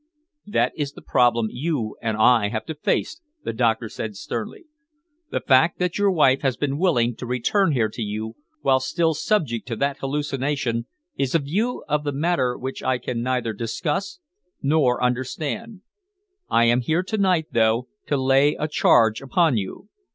[0.47, 4.65] "That is the problem you and I have to face," the doctor said sternly.
[5.29, 9.13] "The fact that your wife has been willing to return here to you, whilst still
[9.13, 10.87] subject to that hallucination,
[11.19, 14.17] is a view of the matter which I can neither discuss
[14.59, 15.81] nor understand.
[16.49, 19.87] I am here to night, though, to lay a charge upon you.